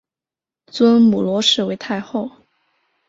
[0.71, 2.27] 尊母罗氏为太后。